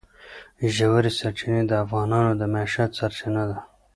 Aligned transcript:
ژورې 0.75 1.11
سرچینې 1.19 1.61
د 1.67 1.71
افغانانو 1.83 2.31
د 2.39 2.43
معیشت 2.53 2.91
سرچینه 2.99 3.43
ده. 3.49 3.57